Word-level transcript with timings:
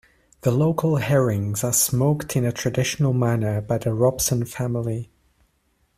The 0.41 0.49
local 0.49 0.95
herrings 0.95 1.63
are 1.63 1.71
smoked 1.71 2.35
in 2.35 2.43
a 2.43 2.51
traditional 2.51 3.13
manner 3.13 3.61
by 3.61 3.77
the 3.77 3.93
Robson 3.93 4.45
family. 4.45 5.11